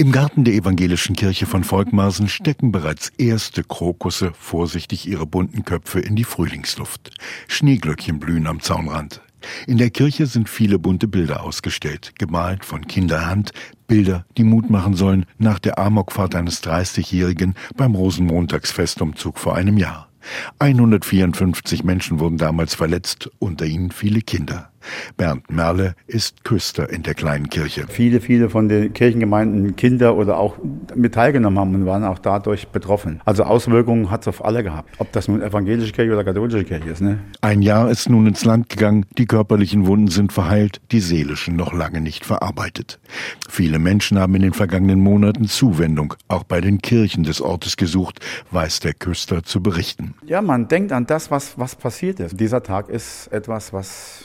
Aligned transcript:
Im 0.00 0.12
Garten 0.12 0.44
der 0.44 0.54
evangelischen 0.54 1.16
Kirche 1.16 1.44
von 1.44 1.64
Volkmarsen 1.64 2.28
stecken 2.28 2.70
bereits 2.70 3.10
erste 3.18 3.64
Krokusse 3.64 4.30
vorsichtig 4.32 5.08
ihre 5.08 5.26
bunten 5.26 5.64
Köpfe 5.64 5.98
in 5.98 6.14
die 6.14 6.22
Frühlingsluft. 6.22 7.10
Schneeglöckchen 7.48 8.20
blühen 8.20 8.46
am 8.46 8.60
Zaunrand. 8.60 9.22
In 9.66 9.76
der 9.76 9.90
Kirche 9.90 10.26
sind 10.26 10.48
viele 10.48 10.78
bunte 10.78 11.08
Bilder 11.08 11.42
ausgestellt, 11.42 12.12
gemalt 12.16 12.64
von 12.64 12.86
Kinderhand, 12.86 13.50
Bilder, 13.88 14.24
die 14.36 14.44
Mut 14.44 14.70
machen 14.70 14.94
sollen 14.94 15.26
nach 15.36 15.58
der 15.58 15.80
Amokfahrt 15.80 16.36
eines 16.36 16.62
30-Jährigen 16.62 17.54
beim 17.76 17.96
Rosenmontagsfestumzug 17.96 19.36
vor 19.36 19.56
einem 19.56 19.78
Jahr. 19.78 20.08
154 20.60 21.82
Menschen 21.82 22.20
wurden 22.20 22.38
damals 22.38 22.76
verletzt, 22.76 23.30
unter 23.40 23.66
ihnen 23.66 23.90
viele 23.90 24.20
Kinder. 24.20 24.70
Bernd 25.16 25.50
Merle 25.50 25.94
ist 26.06 26.44
Küster 26.44 26.90
in 26.90 27.02
der 27.02 27.14
kleinen 27.14 27.48
Kirche. 27.48 27.86
Viele, 27.88 28.20
viele 28.20 28.50
von 28.50 28.68
den 28.68 28.92
Kirchengemeinden 28.92 29.76
Kinder 29.76 30.16
oder 30.16 30.38
auch 30.38 30.56
mit 30.94 31.14
teilgenommen 31.14 31.58
haben 31.58 31.74
und 31.74 31.86
waren 31.86 32.04
auch 32.04 32.18
dadurch 32.18 32.68
betroffen. 32.68 33.20
Also 33.24 33.44
Auswirkungen 33.44 34.10
hat 34.10 34.22
es 34.22 34.28
auf 34.28 34.44
alle 34.44 34.62
gehabt. 34.62 34.90
Ob 34.98 35.12
das 35.12 35.28
nun 35.28 35.42
evangelische 35.42 35.92
Kirche 35.92 36.12
oder 36.12 36.24
katholische 36.24 36.64
Kirche 36.64 36.90
ist. 36.90 37.00
Ne? 37.00 37.18
Ein 37.40 37.62
Jahr 37.62 37.90
ist 37.90 38.08
nun 38.08 38.26
ins 38.26 38.44
Land 38.44 38.68
gegangen. 38.68 39.06
Die 39.16 39.26
körperlichen 39.26 39.86
Wunden 39.86 40.08
sind 40.08 40.32
verheilt, 40.32 40.80
die 40.92 41.00
seelischen 41.00 41.56
noch 41.56 41.72
lange 41.72 42.00
nicht 42.00 42.24
verarbeitet. 42.24 42.98
Viele 43.48 43.78
Menschen 43.78 44.18
haben 44.18 44.34
in 44.34 44.42
den 44.42 44.52
vergangenen 44.52 45.00
Monaten 45.00 45.46
Zuwendung, 45.46 46.14
auch 46.28 46.44
bei 46.44 46.60
den 46.60 46.80
Kirchen 46.80 47.24
des 47.24 47.40
Ortes 47.40 47.76
gesucht, 47.76 48.20
weiß 48.50 48.80
der 48.80 48.94
Küster 48.94 49.42
zu 49.42 49.62
berichten. 49.62 50.14
Ja, 50.26 50.42
man 50.42 50.68
denkt 50.68 50.92
an 50.92 51.06
das, 51.06 51.30
was, 51.30 51.58
was 51.58 51.76
passiert 51.76 52.20
ist. 52.20 52.38
Dieser 52.38 52.62
Tag 52.62 52.88
ist 52.88 53.28
etwas, 53.28 53.72
was 53.72 54.24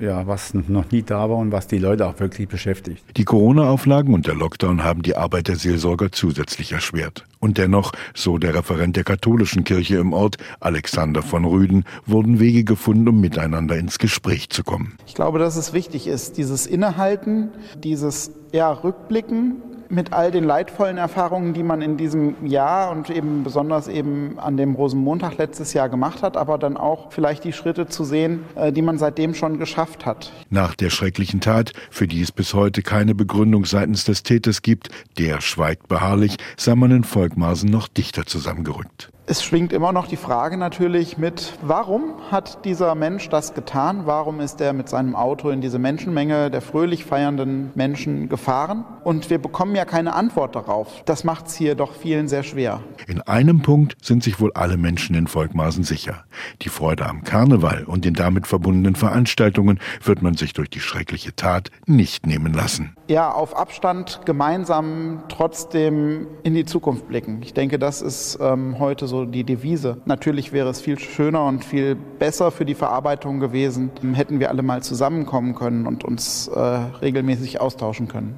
ja, 0.00 0.26
was 0.26 0.54
noch 0.54 0.90
nie 0.90 1.02
da 1.02 1.28
war 1.28 1.36
und 1.36 1.52
was 1.52 1.66
die 1.66 1.78
Leute 1.78 2.06
auch 2.06 2.18
wirklich 2.20 2.48
beschäftigt. 2.48 3.04
Die 3.16 3.24
Corona-Auflagen 3.24 4.14
und 4.14 4.26
der 4.26 4.34
Lockdown 4.34 4.84
haben 4.84 5.02
die 5.02 5.16
Arbeit 5.16 5.48
der 5.48 5.56
Seelsorger 5.56 6.12
zusätzlich 6.12 6.72
erschwert. 6.72 7.24
Und 7.38 7.58
dennoch, 7.58 7.92
so 8.14 8.38
der 8.38 8.54
Referent 8.54 8.96
der 8.96 9.04
katholischen 9.04 9.64
Kirche 9.64 9.96
im 9.98 10.12
Ort, 10.12 10.36
Alexander 10.60 11.22
von 11.22 11.44
Rüden, 11.44 11.84
wurden 12.06 12.40
Wege 12.40 12.64
gefunden, 12.64 13.08
um 13.08 13.20
miteinander 13.20 13.76
ins 13.76 13.98
Gespräch 13.98 14.50
zu 14.50 14.64
kommen. 14.64 14.94
Ich 15.06 15.14
glaube, 15.14 15.38
dass 15.38 15.56
es 15.56 15.72
wichtig 15.72 16.06
ist, 16.06 16.38
dieses 16.38 16.66
Innehalten, 16.66 17.50
dieses 17.82 18.30
ja, 18.52 18.72
Rückblicken 18.72 19.62
mit 19.88 20.12
all 20.12 20.30
den 20.30 20.44
leidvollen 20.44 20.98
Erfahrungen, 20.98 21.54
die 21.54 21.62
man 21.62 21.82
in 21.82 21.96
diesem 21.96 22.46
Jahr 22.46 22.90
und 22.90 23.10
eben 23.10 23.44
besonders 23.44 23.88
eben 23.88 24.38
an 24.38 24.56
dem 24.56 24.74
Rosenmontag 24.74 25.38
letztes 25.38 25.72
Jahr 25.72 25.88
gemacht 25.88 26.22
hat, 26.22 26.36
aber 26.36 26.58
dann 26.58 26.76
auch 26.76 27.12
vielleicht 27.12 27.44
die 27.44 27.52
Schritte 27.52 27.86
zu 27.86 28.04
sehen, 28.04 28.44
äh, 28.54 28.72
die 28.72 28.82
man 28.82 28.98
seitdem 28.98 29.34
schon 29.34 29.58
geschafft 29.58 30.06
hat. 30.06 30.32
Nach 30.50 30.74
der 30.74 30.90
schrecklichen 30.90 31.40
Tat, 31.40 31.72
für 31.90 32.06
die 32.06 32.20
es 32.20 32.32
bis 32.32 32.54
heute 32.54 32.82
keine 32.82 33.14
Begründung 33.14 33.64
seitens 33.64 34.04
des 34.04 34.22
Täters 34.22 34.62
gibt, 34.62 34.90
der 35.18 35.40
schweigt 35.40 35.88
beharrlich, 35.88 36.36
sah 36.56 36.76
man 36.76 36.90
in 36.90 37.04
Volkmarsen 37.04 37.70
noch 37.70 37.88
dichter 37.88 38.26
zusammengerückt. 38.26 39.10
Es 39.28 39.42
schwingt 39.42 39.72
immer 39.72 39.90
noch 39.90 40.06
die 40.06 40.14
Frage 40.16 40.56
natürlich 40.56 41.18
mit, 41.18 41.54
warum 41.60 42.14
hat 42.30 42.64
dieser 42.64 42.94
Mensch 42.94 43.28
das 43.28 43.54
getan? 43.54 44.02
Warum 44.04 44.38
ist 44.38 44.60
er 44.60 44.72
mit 44.72 44.88
seinem 44.88 45.16
Auto 45.16 45.50
in 45.50 45.60
diese 45.60 45.80
Menschenmenge 45.80 46.48
der 46.48 46.60
fröhlich 46.60 47.04
feiernden 47.04 47.72
Menschen 47.74 48.28
gefahren? 48.28 48.84
Und 49.02 49.28
wir 49.28 49.38
bekommen 49.38 49.74
ja 49.74 49.84
keine 49.84 50.14
Antwort 50.14 50.54
darauf. 50.54 51.02
Das 51.06 51.24
macht 51.24 51.48
es 51.48 51.56
hier 51.56 51.74
doch 51.74 51.92
vielen 51.92 52.28
sehr 52.28 52.44
schwer. 52.44 52.84
In 53.08 53.20
einem 53.20 53.62
Punkt 53.62 53.96
sind 54.00 54.22
sich 54.22 54.38
wohl 54.38 54.52
alle 54.52 54.76
Menschen 54.76 55.16
in 55.16 55.26
Volkmaßen 55.26 55.82
sicher. 55.82 56.22
Die 56.62 56.68
Freude 56.68 57.06
am 57.06 57.24
Karneval 57.24 57.82
und 57.82 58.04
den 58.04 58.14
damit 58.14 58.46
verbundenen 58.46 58.94
Veranstaltungen 58.94 59.80
wird 60.04 60.22
man 60.22 60.34
sich 60.36 60.52
durch 60.52 60.70
die 60.70 60.78
schreckliche 60.78 61.34
Tat 61.34 61.72
nicht 61.86 62.28
nehmen 62.28 62.52
lassen. 62.52 62.94
Ja, 63.08 63.32
auf 63.32 63.56
Abstand 63.56 64.20
gemeinsam 64.24 65.24
trotzdem 65.28 66.28
in 66.44 66.54
die 66.54 66.64
Zukunft 66.64 67.08
blicken. 67.08 67.42
Ich 67.42 67.54
denke, 67.54 67.80
das 67.80 68.02
ist 68.02 68.38
ähm, 68.40 68.78
heute 68.78 69.08
so 69.08 69.15
so 69.16 69.24
die 69.24 69.44
Devise. 69.44 69.96
Natürlich 70.04 70.52
wäre 70.52 70.68
es 70.68 70.80
viel 70.80 70.98
schöner 70.98 71.46
und 71.46 71.64
viel 71.64 71.94
besser 71.94 72.50
für 72.50 72.64
die 72.64 72.74
Verarbeitung 72.74 73.40
gewesen, 73.40 73.90
hätten 74.14 74.40
wir 74.40 74.50
alle 74.50 74.62
mal 74.62 74.82
zusammenkommen 74.82 75.54
können 75.54 75.86
und 75.86 76.04
uns 76.04 76.48
äh, 76.48 76.60
regelmäßig 76.60 77.60
austauschen 77.60 78.08
können. 78.08 78.36